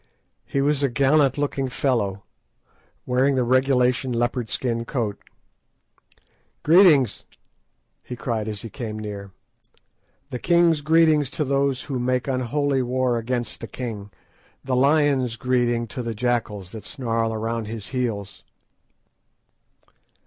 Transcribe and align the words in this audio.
He 0.47 0.61
was 0.61 0.81
a 0.81 0.89
gallant 0.89 1.37
looking 1.37 1.69
fellow, 1.69 2.23
wearing 3.05 3.35
the 3.35 3.43
regulation 3.43 4.11
leopard 4.11 4.49
skin 4.49 4.83
cloak. 4.83 5.23
"Greeting!" 6.63 7.05
he 8.01 8.15
cried, 8.15 8.47
as 8.47 8.63
he 8.63 8.69
came; 8.71 8.97
"the 10.31 10.39
king's 10.39 10.81
greeting 10.81 11.23
to 11.25 11.45
those 11.45 11.83
who 11.83 11.99
make 11.99 12.27
unholy 12.27 12.81
war 12.81 13.19
against 13.19 13.59
the 13.59 13.67
king; 13.67 14.09
the 14.63 14.75
lion's 14.75 15.35
greeting 15.37 15.85
to 15.89 16.01
the 16.01 16.15
jackals 16.15 16.71
that 16.71 16.83
snarl 16.83 17.31
around 17.31 17.65
his 17.67 17.89
heels." 17.89 18.43